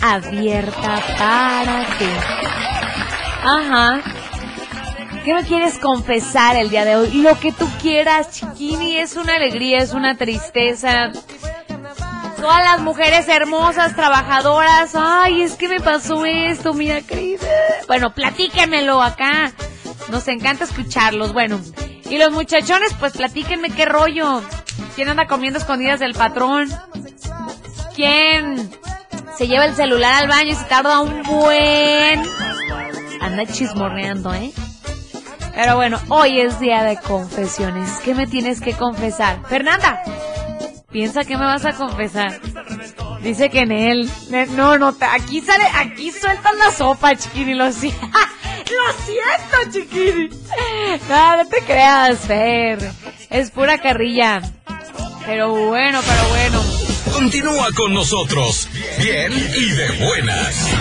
abierta 0.00 1.02
para 1.18 1.84
ti. 1.98 2.06
Ajá. 3.44 4.00
¿Qué 5.24 5.34
me 5.34 5.44
quieres 5.44 5.78
confesar 5.78 6.56
el 6.56 6.70
día 6.70 6.86
de 6.86 6.96
hoy? 6.96 7.10
Lo 7.20 7.38
que 7.38 7.52
tú 7.52 7.68
quieras, 7.82 8.30
chiquini, 8.30 8.96
es 8.96 9.16
una 9.16 9.34
alegría, 9.34 9.80
es 9.80 9.92
una 9.92 10.16
tristeza. 10.16 11.10
Todas 12.40 12.64
las 12.64 12.80
mujeres 12.80 13.28
hermosas, 13.28 13.94
trabajadoras, 13.94 14.92
ay, 14.94 15.42
es 15.42 15.56
que 15.56 15.68
me 15.68 15.80
pasó 15.80 16.24
esto, 16.24 16.72
mira, 16.72 17.02
Cris. 17.02 17.42
Bueno, 17.88 18.14
platíquenmelo 18.14 19.02
acá. 19.02 19.52
Nos 20.08 20.26
encanta 20.28 20.64
escucharlos, 20.64 21.34
bueno. 21.34 21.60
Y 22.08 22.16
los 22.16 22.30
muchachones, 22.30 22.94
pues 22.98 23.12
platíquenme 23.12 23.68
qué 23.68 23.84
rollo. 23.84 24.42
¿Quién 24.98 25.10
anda 25.10 25.28
comiendo 25.28 25.60
escondidas 25.60 26.00
del 26.00 26.12
patrón? 26.12 26.68
¿Quién 27.94 28.68
se 29.36 29.46
lleva 29.46 29.66
el 29.66 29.76
celular 29.76 30.24
al 30.24 30.26
baño 30.26 30.50
y 30.50 30.54
se 30.56 30.64
tarda 30.64 30.98
un 30.98 31.22
buen... 31.22 32.20
Anda 33.20 33.46
chismorreando, 33.46 34.34
¿eh? 34.34 34.50
Pero 35.54 35.76
bueno, 35.76 36.00
hoy 36.08 36.40
es 36.40 36.58
día 36.58 36.82
de 36.82 36.96
confesiones. 36.96 37.88
¿Qué 38.04 38.12
me 38.12 38.26
tienes 38.26 38.60
que 38.60 38.72
confesar? 38.72 39.46
Fernanda, 39.46 40.02
piensa 40.90 41.22
que 41.22 41.36
me 41.36 41.44
vas 41.44 41.64
a 41.64 41.74
confesar. 41.74 42.40
Dice 43.22 43.50
que 43.50 43.60
en 43.60 43.70
él. 43.70 44.10
No, 44.56 44.78
no, 44.78 44.96
aquí 45.12 45.40
sale, 45.42 45.64
aquí 45.76 46.10
sueltas 46.10 46.56
la 46.56 46.72
sopa, 46.72 47.14
chiquini, 47.14 47.54
lo 47.54 47.70
siento. 47.70 48.04
Lo 48.68 48.92
siento, 49.04 49.70
chiquini. 49.70 50.28
No, 51.08 51.36
no 51.36 51.48
te 51.48 51.60
creas, 51.60 52.18
Fer. 52.18 52.90
Es 53.30 53.50
pura 53.52 53.78
carrilla. 53.78 54.42
Pero 55.28 55.52
bueno, 55.52 56.00
pero 56.06 56.28
bueno. 56.30 56.64
Continúa 57.12 57.68
con 57.76 57.92
nosotros, 57.92 58.66
bien 58.98 59.30
y 59.30 59.70
de 59.72 60.06
buenas. 60.06 60.72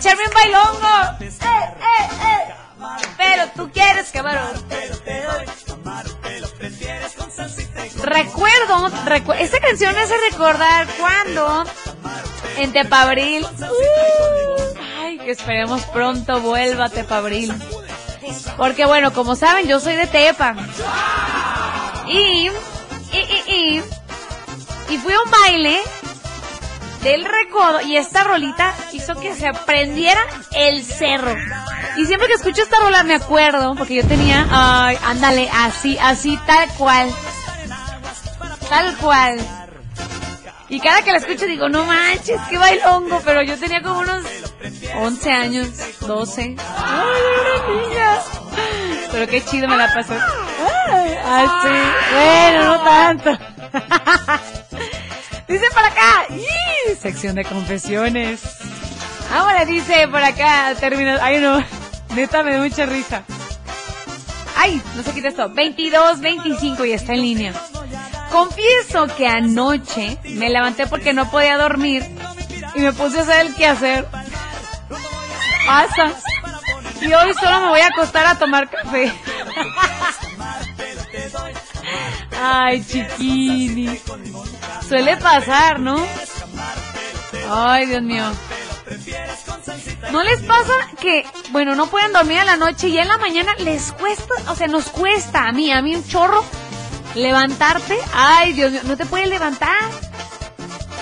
Echarme 0.00 0.24
un 0.24 0.34
bailongo. 0.34 0.88
Eh, 1.20 1.30
eh, 1.40 2.08
eh. 2.22 2.54
Pero 3.18 3.46
tú 3.54 3.70
quieres 3.72 4.10
camarón. 4.10 4.50
Recuerdo, 8.02 8.88
recu- 9.06 9.36
esta 9.38 9.60
canción 9.60 9.94
me 9.94 10.00
hace 10.00 10.14
recordar 10.30 10.86
cuando 10.98 11.64
en 12.56 12.72
Tepabril. 12.72 13.44
uh, 13.44 14.78
ay, 15.02 15.18
que 15.18 15.30
esperemos 15.32 15.82
pronto 15.86 16.40
vuelva 16.40 16.88
Tepabril. 16.88 17.52
Porque 18.56 18.86
bueno, 18.86 19.12
como 19.12 19.36
saben, 19.36 19.66
yo 19.68 19.80
soy 19.80 19.96
de 19.96 20.06
Tepa. 20.06 20.54
Y, 22.06 22.18
y, 22.18 22.50
y, 23.12 23.52
y, 23.78 23.82
y 24.88 24.98
fui 24.98 25.12
a 25.12 25.20
un 25.22 25.30
baile 25.30 25.80
del 27.02 27.24
recodo 27.24 27.80
y 27.82 27.96
esta 27.96 28.24
rolita 28.24 28.74
hizo 28.92 29.18
que 29.18 29.34
se 29.34 29.52
prendiera 29.66 30.20
el 30.54 30.84
cerro. 30.84 31.34
Y 31.96 32.06
siempre 32.06 32.28
que 32.28 32.34
escucho 32.34 32.62
esta 32.62 32.78
rola 32.78 33.02
me 33.02 33.14
acuerdo, 33.14 33.74
porque 33.74 33.96
yo 33.96 34.06
tenía, 34.06 34.46
ay, 34.50 34.98
ándale, 35.04 35.48
así, 35.52 35.98
así, 36.00 36.38
tal 36.46 36.68
cual. 36.76 37.10
Tal 38.68 38.96
cual. 38.98 39.38
Y 40.68 40.78
cada 40.78 41.02
que 41.02 41.10
la 41.10 41.18
escucho 41.18 41.46
digo, 41.46 41.68
no 41.68 41.84
manches, 41.84 42.40
qué 42.48 42.56
bailongo, 42.56 43.20
pero 43.24 43.42
yo 43.42 43.58
tenía 43.58 43.82
como 43.82 44.00
unos 44.00 44.24
11 44.96 45.32
años, 45.32 45.68
12. 46.00 46.56
Ay, 46.76 47.20
una 47.40 47.88
niña. 47.88 48.18
Pero 49.10 49.26
qué 49.26 49.44
chido 49.44 49.66
me 49.66 49.76
la 49.76 49.92
pasó. 49.92 50.14
Así. 51.26 51.68
Bueno, 52.12 52.64
no 52.64 52.84
tanto. 52.84 53.30
Dice 55.50 55.66
por 55.74 55.82
acá. 55.82 56.26
Sección 57.00 57.34
de 57.34 57.44
confesiones. 57.44 58.40
Ahora 59.34 59.64
dice 59.64 60.06
por 60.06 60.22
acá. 60.22 60.76
Termina. 60.78 61.18
Ay, 61.20 61.40
no. 61.40 61.58
Neta, 62.14 62.44
me 62.44 62.52
da 62.52 62.60
mucha 62.60 62.86
risa. 62.86 63.24
Ay, 64.56 64.80
no 64.94 65.02
se 65.02 65.12
quita 65.12 65.26
esto. 65.26 65.50
22, 65.50 66.20
25 66.20 66.84
y 66.84 66.92
está 66.92 67.14
en 67.14 67.22
línea. 67.22 67.52
Confieso 68.30 69.08
que 69.16 69.26
anoche 69.26 70.18
me 70.22 70.50
levanté 70.50 70.86
porque 70.86 71.12
no 71.12 71.28
podía 71.28 71.58
dormir 71.58 72.04
y 72.76 72.80
me 72.80 72.92
puse 72.92 73.18
a 73.18 73.22
hacer 73.22 73.46
el 73.46 73.54
quehacer. 73.56 74.06
Pasa. 75.66 76.12
Y 77.00 77.12
hoy 77.12 77.34
solo 77.34 77.60
me 77.60 77.68
voy 77.70 77.80
a 77.80 77.88
acostar 77.88 78.24
a 78.24 78.38
tomar 78.38 78.70
café. 78.70 79.12
Ay, 82.40 82.84
chiquini. 82.84 83.98
Suele 84.90 85.16
pasar, 85.18 85.78
¿no? 85.78 86.04
Ay, 87.48 87.86
Dios 87.86 88.02
mío. 88.02 88.24
¿No 90.10 90.24
les 90.24 90.42
pasa 90.42 90.72
que, 91.00 91.24
bueno, 91.52 91.76
no 91.76 91.86
pueden 91.86 92.12
dormir 92.12 92.40
a 92.40 92.44
la 92.44 92.56
noche 92.56 92.88
y 92.88 92.98
en 92.98 93.06
la 93.06 93.16
mañana 93.16 93.54
les 93.58 93.92
cuesta, 93.92 94.34
o 94.48 94.56
sea, 94.56 94.66
nos 94.66 94.88
cuesta 94.88 95.46
a 95.46 95.52
mí, 95.52 95.70
a 95.70 95.80
mí 95.80 95.94
un 95.94 96.04
chorro, 96.08 96.44
levantarte? 97.14 97.96
Ay, 98.12 98.52
Dios 98.52 98.72
mío, 98.72 98.80
no 98.82 98.96
te 98.96 99.06
puedes 99.06 99.28
levantar. 99.28 99.78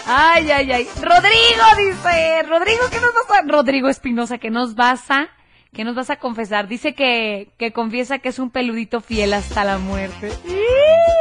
Ay, 0.04 0.50
ay, 0.50 0.70
ay. 0.70 0.88
Rodrigo 1.00 1.64
dice, 1.78 2.42
Rodrigo, 2.42 2.82
¿qué 2.90 3.00
nos 3.00 3.14
vas 3.14 3.38
a, 3.38 3.42
Rodrigo 3.46 3.88
Espinosa, 3.88 4.36
¿qué 4.36 4.50
nos 4.50 4.74
vas 4.74 5.10
a, 5.10 5.30
qué 5.72 5.84
nos 5.84 5.94
vas 5.94 6.10
a 6.10 6.16
confesar? 6.16 6.68
Dice 6.68 6.94
que, 6.94 7.48
que 7.56 7.72
confiesa 7.72 8.18
que 8.18 8.28
es 8.28 8.38
un 8.38 8.50
peludito 8.50 9.00
fiel 9.00 9.32
hasta 9.32 9.64
la 9.64 9.78
muerte. 9.78 10.30
¡Ih! 10.46 11.17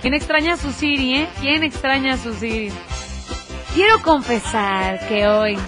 ¿Quién 0.00 0.14
extraña 0.14 0.54
a 0.54 0.56
su 0.56 0.72
Siri, 0.72 1.16
eh? 1.16 1.28
¿Quién 1.40 1.64
extraña 1.64 2.14
a 2.14 2.18
su 2.18 2.34
Siri? 2.34 2.72
Quiero 3.74 4.00
confesar 4.02 5.06
que 5.08 5.26
hoy... 5.26 5.58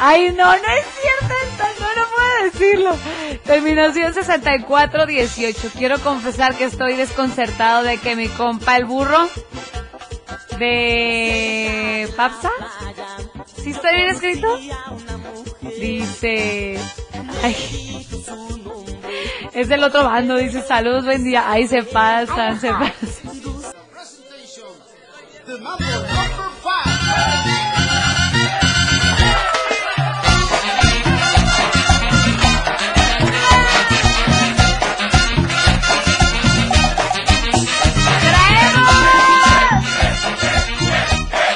Ay, 0.00 0.30
no, 0.30 0.44
no 0.44 0.52
es 0.54 0.86
cierto 1.00 1.34
esto, 1.44 1.64
no, 1.80 1.88
no 1.94 2.08
puedo 2.14 2.44
decirlo. 2.44 2.96
Terminación 3.44 4.14
6418. 4.14 5.70
Quiero 5.76 5.98
confesar 6.00 6.54
que 6.54 6.64
estoy 6.64 6.94
desconcertado 6.94 7.82
de 7.82 7.98
que 7.98 8.14
mi 8.14 8.28
compa 8.28 8.76
el 8.76 8.84
burro 8.84 9.28
de 10.58 12.08
Papsa, 12.16 12.50
¿sí 13.62 13.70
está 13.70 13.92
bien 13.92 14.08
escrito? 14.08 14.58
Dice... 15.80 16.78
Ay, 17.42 17.97
es 19.58 19.68
del 19.68 19.82
otro 19.82 20.04
bando, 20.04 20.36
dice 20.36 20.62
saludos, 20.62 21.04
buen 21.04 21.24
día. 21.24 21.50
Ay, 21.50 21.66
se 21.66 21.82
pasan, 21.82 22.60
se 22.60 22.70
pasan. 22.70 22.92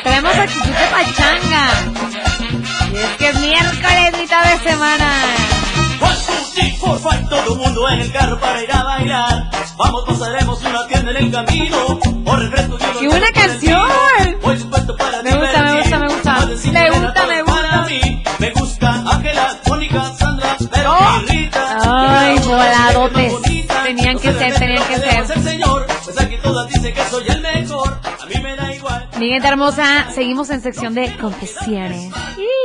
Traemos 0.03 0.39
actitud 0.39 0.71
de 0.71 0.87
pachanga. 0.91 1.71
Y 2.93 2.97
es 2.97 3.17
que 3.17 3.29
es 3.29 3.39
miércoles, 3.39 4.19
mitad 4.19 4.45
de 4.45 4.71
semana. 4.71 5.42
Por 6.93 7.01
favor, 7.01 7.29
todo 7.31 7.55
el 7.55 7.59
mundo 7.59 7.89
en 7.89 8.01
el 8.01 8.13
carro 8.13 8.39
para 8.39 8.63
ir 8.63 8.71
a 8.71 8.85
bailar. 8.85 9.51
Vamos, 9.79 10.05
pasaremos 10.07 10.63
una 10.63 10.87
tienda 10.89 11.11
en 11.13 11.17
el 11.17 11.33
camino. 11.33 11.99
Por 12.23 12.39
refresco 12.39 12.77
y 12.79 12.85
unos 12.85 13.01
¡Qué 13.01 13.09
buena 13.09 13.27
tacos 13.33 13.43
por 13.43 13.51
el 13.51 13.61
canción! 13.61 14.41
Voy 14.43 14.55
dispuesto 14.57 14.97
para 14.99 15.23
Me 15.23 15.31
gusta, 15.35 15.63
me 15.63 15.81
gusta, 15.81 15.99
me 15.99 16.09
gusta. 16.09 16.35
Me 16.71 16.91
gusta, 16.91 17.27
me 17.27 17.43
gusta. 17.43 17.87
Me 18.39 18.51
gusta 18.51 19.05
Ángela, 19.11 19.59
Mónica, 19.69 20.13
Sandra, 20.19 20.57
pero 20.71 20.95
Rita. 21.29 21.79
Ay, 21.83 22.39
voladotes. 22.41 23.33
Tenían 23.85 24.19
que 24.19 24.33
ser, 24.35 24.55
tenían 24.59 24.85
que 24.87 24.97
ser. 24.99 25.33
el 25.35 25.43
señor. 25.45 25.87
Pues 26.05 26.21
aquí 26.21 26.37
todas 26.43 26.69
dicen 26.69 26.93
que 26.93 27.05
soy 27.05 27.25
el 27.27 27.41
mejor. 27.41 28.01
A 29.23 29.25
mí 29.25 29.31
me 29.31 29.41
da 29.41 29.49
igual. 29.49 29.73
Mi 29.73 29.81
gente 29.81 29.83
hermosa, 29.83 30.11
seguimos 30.13 30.51
en 30.51 30.61
sección 30.61 30.95
de 30.95 31.17
confesiones. 31.19 32.11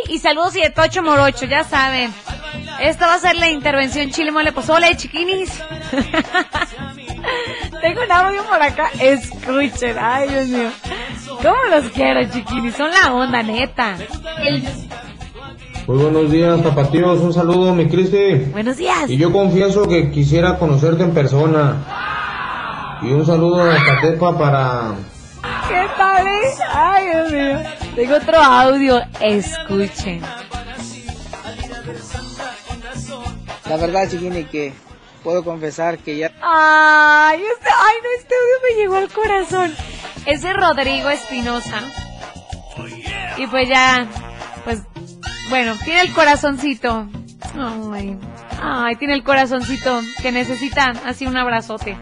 Y, 0.08 0.14
y 0.16 0.20
saludos 0.20 0.56
y 0.56 0.62
de 0.62 0.70
Tocho 0.70 1.04
Morocho, 1.04 1.46
ya 1.46 1.64
saben. 1.64 2.12
Esta 2.82 3.08
va 3.08 3.16
a 3.16 3.20
ser 3.20 3.36
la 3.36 3.50
intervención 3.50 4.10
Chile 4.12 4.32
Mole 4.32 4.52
Pozole, 4.52 4.96
chiquinis. 4.98 5.52
Tengo 7.82 8.02
un 8.04 8.12
audio 8.12 8.44
por 8.46 8.62
acá. 8.62 8.90
Escuchen, 9.00 9.96
ay 10.00 10.30
Dios 10.30 10.48
mío. 10.48 10.70
¿Cómo 11.42 11.56
los 11.70 11.86
quiero, 11.92 12.24
chiquinis? 12.32 12.76
Son 12.76 12.90
la 12.92 13.14
onda, 13.14 13.44
neta. 13.44 13.96
El- 14.44 14.64
Muy 15.88 15.98
buenos 15.98 16.32
días, 16.32 16.62
tapatíos. 16.64 17.20
Un 17.20 17.34
saludo, 17.34 17.74
mi 17.76 17.88
Cristi. 17.88 18.36
Buenos 18.52 18.78
días. 18.78 19.10
Y 19.10 19.18
yo 19.18 19.32
confieso 19.32 19.88
que 19.88 20.10
quisiera 20.12 20.58
conocerte 20.58 21.04
en 21.04 21.14
persona. 21.14 22.98
Y 23.04 23.08
un 23.12 23.26
saludo 23.26 23.62
a 23.70 23.76
Catepa 23.84 24.38
para... 24.38 24.96
¿Qué 25.68 25.88
tal? 25.98 26.28
eh? 26.28 26.42
Ay, 26.74 27.06
Dios 27.10 27.32
mío. 27.32 27.60
Tengo 27.96 28.16
otro 28.16 28.38
audio. 28.38 29.02
Escuchen. 29.22 30.22
La 33.66 33.76
verdad, 33.78 34.10
Chiquini, 34.10 34.46
que 34.46 34.74
puedo 35.24 35.44
confesar 35.44 35.98
que 35.98 36.18
ya 36.18 36.32
Ay, 36.42 37.42
este, 37.42 37.70
ay, 37.70 37.96
no, 38.02 38.10
este 38.18 38.34
audio 38.36 38.56
me 38.64 38.82
llegó 38.82 38.96
al 38.96 39.10
corazón. 39.10 39.76
Es 40.26 40.42
de 40.42 40.54
Rodrigo 40.54 41.10
Espinosa. 41.10 41.82
Y 43.38 43.48
pues 43.48 43.68
ya, 43.68 44.08
pues, 44.64 44.84
bueno, 45.50 45.76
tiene 45.84 46.02
el 46.02 46.14
corazoncito. 46.14 47.08
Ay, 47.94 48.18
ay, 48.62 48.96
tiene 48.96 49.16
el 49.16 49.24
corazoncito 49.24 50.00
que 50.22 50.32
necesita 50.32 50.94
así 51.06 51.26
un 51.28 51.36
abrazote. 51.38 51.98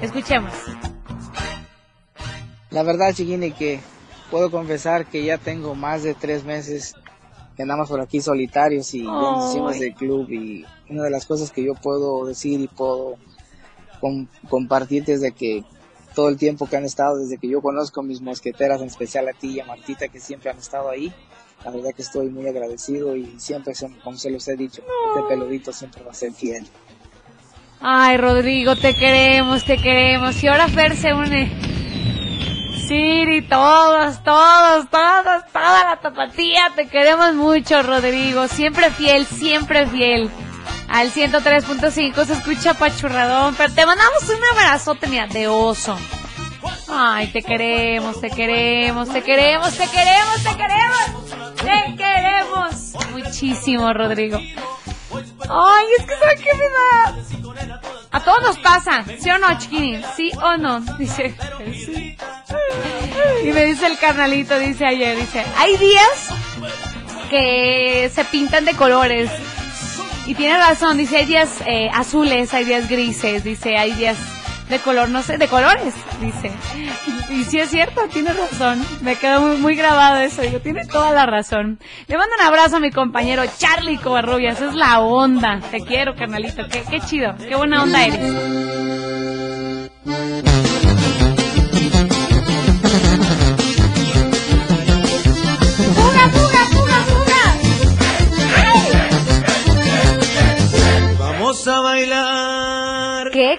Escuchemos. 0.00 0.52
La 2.70 2.82
verdad, 2.82 3.14
Chiquini, 3.14 3.52
que 3.52 3.80
puedo 4.30 4.50
confesar 4.50 5.06
que 5.06 5.24
ya 5.24 5.38
tengo 5.38 5.74
más 5.74 6.02
de 6.02 6.14
tres 6.14 6.44
meses 6.44 6.94
que 7.56 7.62
andamos 7.62 7.88
por 7.88 8.00
aquí 8.00 8.20
solitarios 8.20 8.94
y 8.94 9.00
hicimos 9.38 9.74
Ay. 9.74 9.80
del 9.80 9.94
club 9.94 10.28
y 10.30 10.64
una 10.88 11.02
de 11.04 11.10
las 11.10 11.26
cosas 11.26 11.50
que 11.50 11.64
yo 11.64 11.74
puedo 11.74 12.24
decir 12.26 12.60
y 12.60 12.68
puedo 12.68 13.16
com- 14.00 14.26
compartirte 14.48 15.14
es 15.14 15.20
de 15.22 15.32
que 15.32 15.64
todo 16.14 16.28
el 16.28 16.36
tiempo 16.36 16.68
que 16.68 16.76
han 16.76 16.84
estado, 16.84 17.16
desde 17.18 17.38
que 17.38 17.48
yo 17.48 17.60
conozco 17.62 18.00
a 18.00 18.04
mis 18.04 18.20
mosqueteras, 18.20 18.80
en 18.80 18.88
especial 18.88 19.28
a 19.28 19.32
ti 19.32 19.48
y 19.56 19.60
a 19.60 19.64
Martita, 19.64 20.08
que 20.08 20.20
siempre 20.20 20.50
han 20.50 20.58
estado 20.58 20.88
ahí, 20.90 21.12
la 21.64 21.70
verdad 21.70 21.90
que 21.96 22.02
estoy 22.02 22.28
muy 22.28 22.46
agradecido 22.46 23.16
y 23.16 23.38
siempre, 23.40 23.72
como 24.04 24.16
se 24.18 24.30
los 24.30 24.46
he 24.46 24.56
dicho, 24.56 24.82
este 25.14 25.28
peludito 25.28 25.72
siempre 25.72 26.04
va 26.04 26.10
a 26.12 26.14
ser 26.14 26.32
fiel. 26.32 26.66
Ay, 27.80 28.16
Rodrigo, 28.18 28.76
te 28.76 28.94
queremos, 28.94 29.64
te 29.64 29.76
queremos. 29.78 30.42
Y 30.42 30.48
ahora 30.48 30.68
Fer 30.68 30.96
se 30.96 31.14
une. 31.14 31.50
Siri, 32.88 33.42
todos, 33.42 34.24
todos, 34.24 34.88
todos, 34.88 35.42
toda 35.52 35.84
la 35.90 35.98
tapatía, 36.00 36.72
te 36.74 36.88
queremos 36.88 37.34
mucho, 37.34 37.82
Rodrigo. 37.82 38.48
Siempre 38.48 38.90
fiel, 38.90 39.26
siempre 39.26 39.86
fiel. 39.86 40.30
Al 40.88 41.12
103.5 41.12 42.24
se 42.24 42.32
escucha 42.32 42.72
pachurradón, 42.72 43.54
pero 43.56 43.74
te 43.74 43.84
mandamos 43.84 44.22
un 44.30 44.58
abrazote, 44.58 45.06
mira, 45.06 45.26
de 45.26 45.48
oso. 45.48 45.98
Ay, 46.88 47.26
te 47.26 47.42
queremos, 47.42 48.22
te 48.22 48.30
queremos, 48.30 49.10
te 49.10 49.22
queremos, 49.22 49.70
te 49.76 49.86
queremos, 49.86 50.42
te 50.42 50.56
queremos, 50.56 51.56
te 51.56 51.94
queremos. 51.94 52.92
Muchísimo, 53.12 53.92
Rodrigo. 53.92 54.38
Ay, 54.38 55.86
es 55.98 56.06
que 56.06 56.16
¿sabe 56.16 56.36
qué 56.36 56.50
me 56.54 56.68
da? 56.70 57.37
A 58.10 58.20
todos 58.20 58.42
nos 58.42 58.58
pasa, 58.58 59.04
¿sí 59.18 59.30
o 59.30 59.38
no, 59.38 59.58
chiquini? 59.58 60.02
¿Sí 60.16 60.30
o 60.42 60.56
no? 60.56 60.80
Dice. 60.98 61.34
Y 63.44 63.52
me 63.52 63.64
dice 63.64 63.86
el 63.86 63.98
carnalito, 63.98 64.58
dice 64.58 64.86
ayer, 64.86 65.16
dice, 65.16 65.44
hay 65.56 65.76
días 65.76 66.28
que 67.30 68.10
se 68.12 68.24
pintan 68.24 68.64
de 68.64 68.74
colores. 68.74 69.30
Y 70.26 70.34
tiene 70.34 70.58
razón, 70.58 70.98
dice, 70.98 71.18
hay 71.18 71.26
días 71.26 71.62
eh, 71.66 71.90
azules, 71.92 72.52
hay 72.52 72.64
días 72.64 72.88
grises, 72.88 73.44
dice, 73.44 73.76
hay 73.78 73.92
días 73.92 74.18
de 74.68 74.78
color, 74.78 75.08
no 75.08 75.22
sé, 75.22 75.38
de 75.38 75.48
colores, 75.48 75.94
dice. 76.20 76.50
Y 77.30 77.44
sí 77.44 77.58
es 77.58 77.70
cierto, 77.70 78.02
tiene 78.12 78.32
razón. 78.32 78.84
Me 79.00 79.16
quedó 79.16 79.40
muy, 79.40 79.56
muy 79.56 79.76
grabado 79.76 80.18
eso, 80.18 80.42
digo, 80.42 80.60
tiene 80.60 80.86
toda 80.86 81.12
la 81.12 81.26
razón. 81.26 81.78
Le 82.06 82.16
mando 82.16 82.34
un 82.40 82.46
abrazo 82.46 82.76
a 82.76 82.80
mi 82.80 82.90
compañero 82.90 83.42
Charlie 83.58 83.98
Covarrubias, 83.98 84.60
es 84.60 84.74
la 84.74 85.00
onda. 85.00 85.60
Te 85.70 85.80
quiero, 85.80 86.14
carnalito, 86.14 86.66
qué, 86.68 86.82
qué 86.88 87.00
chido, 87.00 87.34
qué 87.36 87.56
buena 87.56 87.82
onda 87.82 88.06
eres. 88.06 88.77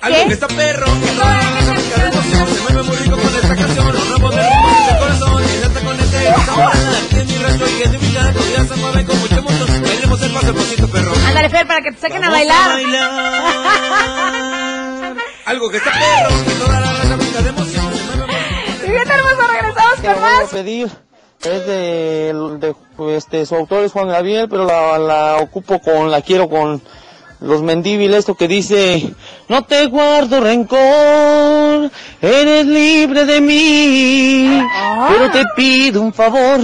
Bailar. 0.02 0.10
¿Qué, 0.10 0.16
Algo 0.16 0.28
que 0.28 0.34
está 0.34 0.48
perro, 0.48 0.86
que 0.86 0.92
música 1.72 2.02
de 2.02 2.08
emoción. 2.10 2.48
Se 2.48 2.62
mueve 2.62 2.84
muy 2.84 2.98
rico 2.98 3.18
con 3.18 3.36
esta 3.36 3.56
canción. 3.56 3.94
Los 3.94 4.10
ramos 4.10 4.36
de 4.36 4.42
el 4.42 4.98
corazón. 5.00 5.44
Y 5.44 5.46
está 5.66 5.80
con 5.82 6.00
este. 6.00 6.30
Banda, 6.30 7.00
que 7.10 7.18
es 7.20 7.26
mi 7.28 7.38
rancho 7.38 7.66
y 7.68 7.82
es 7.84 7.92
de 7.92 7.98
mi 8.00 8.14
canto. 8.14 8.40
Ya 8.56 8.66
se 8.66 8.76
mueve 8.76 9.06
con 9.06 9.20
mucha 9.20 9.38
emoción. 9.38 9.82
Bailemos 9.84 10.22
el 10.22 10.32
paso, 10.32 10.54
pasito 10.56 10.88
perro. 10.90 11.12
Ándale, 11.28 11.50
Fer, 11.50 11.68
para 11.68 11.82
que 11.82 11.92
te 11.92 12.00
saquen 12.00 12.24
a 12.24 12.30
Vamos 12.30 12.38
bailar. 12.38 12.80
Algo 15.46 15.70
que 15.70 15.78
está 15.78 15.92
perro, 15.92 16.30
que 16.46 16.52
toda 16.52 16.80
la 16.80 16.94
raza 16.94 17.16
busca 17.16 17.42
de 17.42 17.50
emoción. 17.50 17.94
Se 17.94 18.04
mueve 18.18 18.26
muy 18.28 18.88
Y 18.88 18.92
bien 18.92 19.10
hermoso, 19.10 19.48
regresamos 19.52 19.96
que 20.00 20.08
con 20.08 20.16
voy 20.16 20.24
a 20.24 20.40
más. 20.42 20.50
pedir 20.52 20.88
es 21.42 21.66
de, 21.66 22.34
de, 22.60 23.16
este 23.18 23.46
su 23.46 23.56
autor 23.56 23.86
es 23.86 23.94
Juan 23.94 24.10
Gabriel 24.10 24.48
pero 24.50 24.66
la, 24.66 24.98
la 25.00 25.38
ocupo 25.38 25.80
con 25.80 26.12
la 26.12 26.22
quiero 26.22 26.50
con 26.50 26.82
los 27.42 27.62
mendíbiles 27.62 28.20
esto 28.20 28.36
que 28.36 28.48
dice 28.48 29.14
no 29.48 29.64
te 29.64 29.86
guardo 29.86 30.42
rencor 30.42 31.90
eres 32.22 32.66
libre 32.66 33.26
de 33.26 33.40
mí 33.40 34.62
pero 35.08 35.32
te 35.32 35.46
pido 35.56 36.02
un 36.02 36.14
favor 36.14 36.60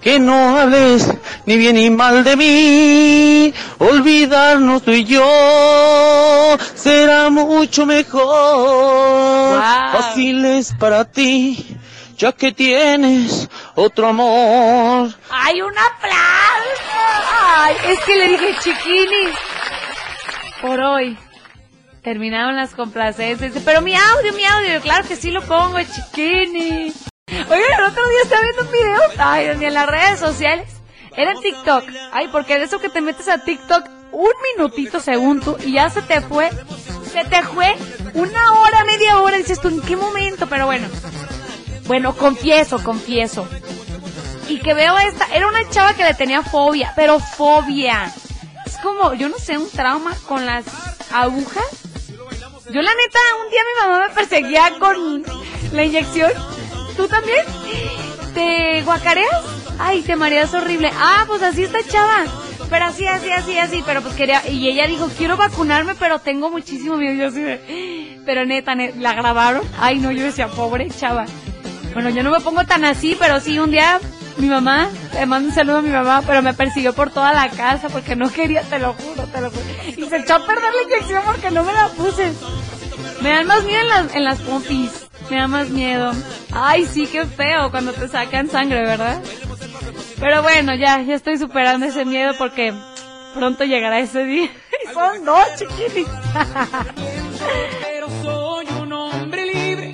que 0.00 0.18
no 0.18 0.58
hables 0.58 1.06
ni 1.44 1.58
bien 1.58 1.76
ni 1.76 1.90
mal 1.90 2.24
de 2.24 2.36
mí 2.36 3.54
olvidarnos 3.78 4.82
tú 4.82 4.92
y 4.92 5.04
yo 5.04 6.56
será 6.74 7.28
mucho 7.28 7.84
mejor 7.84 9.60
fácil 9.92 10.44
es 10.46 10.72
para 10.78 11.04
ti 11.04 11.76
ya 12.20 12.32
que 12.32 12.52
tienes 12.52 13.48
otro 13.74 14.08
amor. 14.08 15.08
¡Ay, 15.30 15.62
un 15.62 15.72
aplauso! 15.72 17.00
¡Ay, 17.56 17.76
es 17.88 18.00
que 18.00 18.14
le 18.14 18.28
dije 18.28 18.56
chiquini! 18.62 19.32
Por 20.60 20.80
hoy. 20.80 21.16
Terminaron 22.02 22.56
las 22.56 22.74
complacencias. 22.74 23.52
Pero 23.64 23.80
mi 23.82 23.94
audio, 23.94 24.32
mi 24.34 24.44
audio. 24.44 24.80
Claro 24.80 25.06
que 25.06 25.16
sí 25.16 25.30
lo 25.30 25.42
pongo, 25.42 25.78
chiquini. 25.80 26.92
Oigan, 27.30 27.72
el 27.78 27.84
otro 27.84 28.08
día 28.08 28.20
estaba 28.22 28.42
viendo 28.42 28.62
un 28.62 28.72
video. 28.72 29.00
Ay, 29.18 29.56
ni 29.58 29.64
en 29.66 29.74
las 29.74 29.86
redes 29.86 30.18
sociales. 30.18 30.68
Era 31.16 31.32
en 31.32 31.40
TikTok. 31.40 31.84
Ay, 32.12 32.28
porque 32.32 32.58
de 32.58 32.64
eso 32.64 32.80
que 32.80 32.88
te 32.88 33.00
metes 33.00 33.28
a 33.28 33.42
TikTok 33.44 33.88
un 34.12 34.30
minutito 34.56 35.00
según 35.00 35.40
tú 35.40 35.56
y 35.64 35.72
ya 35.72 35.90
se 35.90 36.02
te 36.02 36.20
fue. 36.20 36.50
Se 37.12 37.24
te 37.24 37.42
fue 37.42 37.74
una 38.14 38.52
hora, 38.52 38.84
media 38.84 39.18
hora. 39.20 39.36
Dices 39.36 39.60
tú, 39.60 39.68
¿en 39.68 39.80
qué 39.82 39.96
momento? 39.96 40.46
Pero 40.46 40.66
bueno. 40.66 40.88
Bueno, 41.86 42.14
confieso, 42.14 42.82
confieso. 42.82 43.48
Y 44.48 44.58
que 44.60 44.74
veo 44.74 44.98
esta, 44.98 45.26
era 45.34 45.48
una 45.48 45.68
chava 45.70 45.94
que 45.94 46.04
le 46.04 46.14
tenía 46.14 46.42
fobia, 46.42 46.92
pero 46.96 47.18
fobia. 47.18 48.12
Como, 48.82 49.14
yo 49.14 49.28
no 49.28 49.38
sé, 49.38 49.58
un 49.58 49.70
trauma 49.70 50.14
con 50.26 50.46
las 50.46 50.64
agujas. 51.12 51.64
Yo 52.70 52.82
la 52.82 52.90
neta, 52.94 53.18
un 53.44 53.50
día 53.50 53.60
mi 53.64 53.88
mamá 53.90 54.06
me 54.08 54.14
perseguía 54.14 54.72
con 54.78 55.24
la 55.72 55.84
inyección. 55.84 56.30
¿Tú 56.96 57.08
también? 57.08 57.44
¿Te 58.34 58.82
guacareas? 58.82 59.42
Ay, 59.78 60.02
te 60.02 60.14
mareas 60.16 60.52
horrible. 60.54 60.90
Ah, 60.96 61.24
pues 61.26 61.42
así 61.42 61.64
está 61.64 61.82
chava. 61.82 62.24
Pero 62.68 62.84
así, 62.86 63.06
así, 63.06 63.30
así, 63.32 63.58
así. 63.58 63.82
Pero 63.84 64.02
pues 64.02 64.14
quería, 64.14 64.46
y 64.48 64.68
ella 64.68 64.86
dijo, 64.86 65.08
quiero 65.18 65.36
vacunarme, 65.36 65.94
pero 65.96 66.20
tengo 66.20 66.50
muchísimo 66.50 66.96
miedo. 66.96 67.14
Yo 67.14 67.28
así 67.28 68.16
pero 68.24 68.44
neta, 68.44 68.74
ne- 68.74 68.94
la 68.98 69.14
grabaron. 69.14 69.62
Ay, 69.80 69.98
no, 69.98 70.12
yo 70.12 70.22
decía, 70.22 70.46
pobre 70.48 70.88
chava. 70.90 71.24
Bueno, 71.94 72.10
yo 72.10 72.22
no 72.22 72.30
me 72.30 72.40
pongo 72.40 72.64
tan 72.64 72.84
así, 72.84 73.16
pero 73.18 73.40
sí, 73.40 73.58
un 73.58 73.72
día 73.72 73.98
mi 74.36 74.48
mamá, 74.48 74.88
le 75.14 75.26
mando 75.26 75.48
un 75.48 75.54
saludo 75.54 75.78
a 75.78 75.82
mi 75.82 75.90
mamá, 75.90 76.22
pero 76.26 76.42
me 76.42 76.54
persiguió 76.54 76.92
por 76.92 77.10
toda 77.10 77.32
la 77.32 77.48
casa 77.50 77.88
porque 77.88 78.16
no 78.16 78.30
quería, 78.30 78.62
te 78.62 78.78
lo 78.78 78.94
juro, 78.94 79.24
te 79.24 79.40
lo 79.40 79.50
juro. 79.50 79.62
Y 79.96 80.04
se 80.04 80.16
echó 80.18 80.34
a 80.36 80.46
perder 80.46 80.72
la 80.72 80.82
inyección 80.82 81.22
porque 81.24 81.50
no 81.50 81.64
me 81.64 81.72
la 81.72 81.88
puse. 81.88 82.32
Me 83.20 83.30
dan 83.30 83.46
más 83.46 83.64
miedo 83.64 83.80
en 83.80 83.88
las, 83.88 84.14
en 84.14 84.24
las 84.24 84.40
pompis. 84.40 85.06
Me 85.30 85.36
da 85.36 85.46
más 85.46 85.68
miedo. 85.68 86.12
Ay, 86.52 86.86
sí, 86.86 87.06
qué 87.06 87.24
feo 87.24 87.70
cuando 87.70 87.92
te 87.92 88.08
sacan 88.08 88.48
sangre, 88.48 88.82
¿verdad? 88.82 89.20
Pero 90.18 90.42
bueno, 90.42 90.74
ya, 90.74 91.00
ya 91.02 91.14
estoy 91.14 91.38
superando 91.38 91.86
ese 91.86 92.04
miedo 92.04 92.32
porque 92.38 92.74
pronto 93.34 93.64
llegará 93.64 93.98
ese 93.98 94.24
día. 94.24 94.50
Y 94.82 94.94
son 94.94 95.24
dos, 95.26 95.44
chiquinis. 95.58 96.08
Pero 97.82 98.08
soy 98.22 98.66
un 98.80 98.90
hombre 98.94 99.44
libre, 99.44 99.92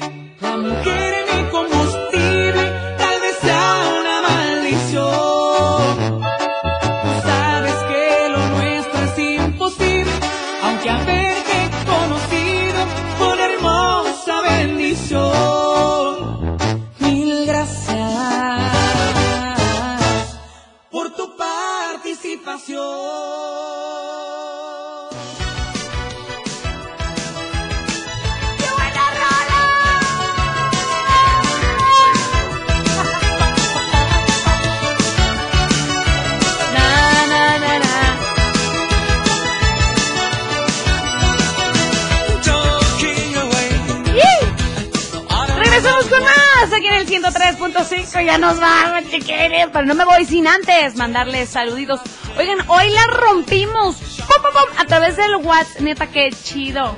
Regresamos 45.57 46.07
con 46.07 46.23
más 46.23 46.73
aquí 46.75 46.87
en 46.87 46.95
el 46.95 47.07
103.5. 47.07 48.25
Ya 48.25 48.39
nos 48.39 48.59
vamos, 48.59 49.11
chiquines. 49.11 49.69
Pero 49.73 49.85
no 49.85 49.95
me 49.95 50.07
voy 50.07 50.25
sin 50.25 50.47
antes 50.47 50.97
mandarles 50.97 51.51
saluditos. 51.51 52.01
Oigan, 52.39 52.59
hoy 52.69 52.91
la 52.91 53.07
rompimos. 53.07 53.97
¡Pum, 53.97 54.43
pum, 54.43 54.53
pum! 54.53 54.79
A 54.79 54.85
través 54.85 55.17
del 55.17 55.37
WhatsApp. 55.37 55.81
Neta, 55.81 56.07
qué 56.09 56.31
chido. 56.31 56.95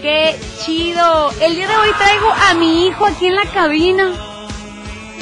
Qué 0.00 0.38
chido. 0.64 1.32
El 1.40 1.56
día 1.56 1.66
de 1.66 1.76
hoy 1.76 1.90
traigo 1.98 2.30
a 2.30 2.54
mi 2.54 2.86
hijo 2.86 3.04
aquí 3.04 3.26
en 3.26 3.34
la 3.34 3.46
cabina. 3.46 4.12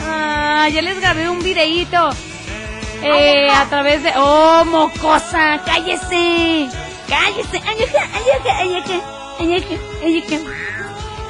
Ah, 0.07 0.69
ya 0.71 0.83
les 0.83 1.01
grabé 1.01 1.31
un 1.31 1.43
videíto. 1.43 2.11
Eh, 3.03 3.51
a 3.51 3.65
través 3.67 4.03
de... 4.03 4.13
¡Oh, 4.17 4.65
mocosa! 4.67 5.63
¡Cállese! 5.65 6.69
¡Cállese! 7.09 7.63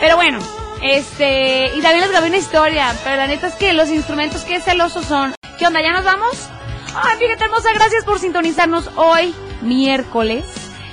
Pero 0.00 0.16
bueno, 0.16 0.38
este... 0.82 1.72
Y 1.76 1.82
también 1.82 2.00
les 2.00 2.10
grabé 2.10 2.28
una 2.28 2.36
historia, 2.36 2.94
pero 3.04 3.16
la 3.16 3.26
neta 3.28 3.46
es 3.46 3.54
que 3.54 3.72
los 3.72 3.90
instrumentos 3.90 4.42
que 4.42 4.60
celosos 4.60 5.06
son... 5.06 5.34
¿Qué 5.58 5.66
onda? 5.66 5.80
¿Ya 5.80 5.92
nos 5.92 6.04
vamos? 6.04 6.48
Ay, 6.94 7.18
fíjate, 7.18 7.44
hermosa, 7.44 7.72
gracias 7.74 8.04
por 8.04 8.18
sintonizarnos 8.18 8.90
hoy, 8.96 9.34
miércoles. 9.62 10.44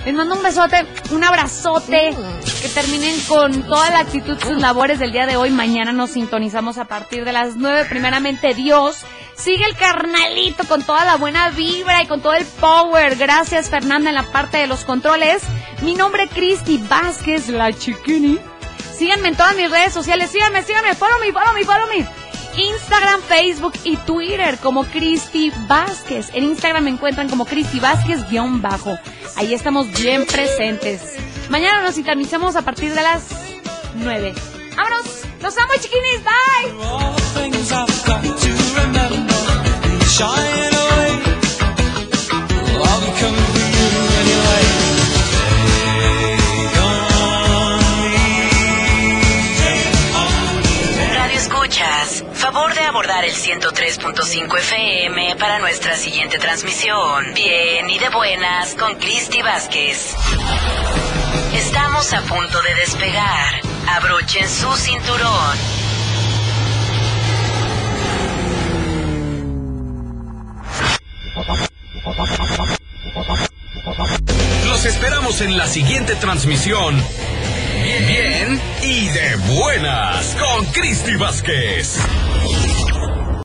Les 0.06 0.16
mando 0.16 0.36
un 0.36 0.42
besote, 0.42 0.84
un 1.12 1.24
abrazote. 1.24 2.16
Que 2.62 2.70
terminen 2.70 3.20
con 3.28 3.64
toda 3.64 3.90
la 3.92 4.00
actitud 4.00 4.38
sus 4.40 4.60
labores 4.60 5.00
del 5.00 5.12
día 5.12 5.26
de 5.26 5.36
hoy. 5.36 5.52
Mañana 5.52 5.92
nos 5.92 6.12
sintonizamos 6.12 6.78
a 6.78 6.86
partir 6.86 7.26
de 7.26 7.32
las 7.32 7.56
9. 7.56 7.86
Primeramente, 7.90 8.54
Dios. 8.54 9.04
Sigue 9.36 9.66
el 9.66 9.76
carnalito 9.76 10.64
con 10.68 10.84
toda 10.84 11.06
la 11.06 11.18
buena 11.18 11.50
vibra 11.50 12.04
y 12.04 12.08
con 12.08 12.22
todo 12.22 12.34
el 12.34 12.46
power. 12.46 13.16
Gracias, 13.16 13.70
Fernanda, 13.70 14.10
en 14.10 14.16
la 14.16 14.32
parte 14.32 14.58
de 14.58 14.68
los 14.68 14.86
controles. 14.86 15.44
Mi 15.82 15.96
nombre 15.96 16.24
es 16.24 16.32
Cristi 16.32 16.78
Vázquez, 16.78 17.50
la 17.50 17.74
chiquini. 17.74 18.40
Síganme 18.96 19.30
en 19.30 19.36
todas 19.36 19.56
mis 19.56 19.70
redes 19.70 19.94
sociales. 19.94 20.30
Síganme, 20.30 20.64
síganme. 20.64 20.94
Follow 20.94 21.20
me, 21.20 21.32
follow 21.32 21.54
me, 21.54 21.64
follow 21.64 21.88
me. 21.88 22.21
Instagram, 22.56 23.22
Facebook 23.22 23.74
y 23.84 23.98
Twitter 23.98 24.58
como 24.58 24.84
Cristi 24.86 25.52
Vázquez. 25.68 26.30
En 26.34 26.44
Instagram 26.44 26.84
me 26.84 26.90
encuentran 26.90 27.30
como 27.30 27.46
Cristi 27.46 27.80
Vázquez 27.80 28.30
guion 28.30 28.62
bajo. 28.62 28.98
Ahí 29.36 29.54
estamos 29.54 29.92
bien 29.92 30.26
presentes. 30.26 31.18
Mañana 31.50 31.82
nos 31.82 31.96
sintonizamos 31.96 32.56
a 32.56 32.62
partir 32.62 32.94
de 32.94 33.02
las 33.02 33.24
9. 33.96 34.34
¡Vámonos! 34.76 35.06
¡Los 35.42 35.58
amo, 35.58 35.74
chiquinis! 35.80 36.22
¡Bye! 36.24 37.21
El 53.32 53.62
103.5 53.62 54.60
FM 54.60 55.36
para 55.38 55.60
nuestra 55.60 55.96
siguiente 55.96 56.38
transmisión. 56.38 57.34
Bien 57.34 57.90
y 57.90 57.98
de 57.98 58.10
buenas 58.10 58.76
con 58.76 58.96
Cristi 58.96 59.42
Vázquez. 59.42 60.16
Estamos 61.54 62.12
a 62.12 62.22
punto 62.24 62.62
de 62.62 62.76
despegar. 62.76 63.62
Abrochen 63.88 64.50
su 64.50 64.70
cinturón. 64.76 65.58
Los 74.68 74.86
esperamos 74.86 75.40
en 75.40 75.58
la 75.58 75.68
siguiente 75.68 76.16
transmisión. 76.16 77.02
Bien, 77.82 78.08
bien 78.08 78.62
y 78.84 79.08
de 79.08 79.36
buenas 79.56 80.36
con 80.36 80.66
Cristi 80.66 81.16
Vázquez. 81.16 81.98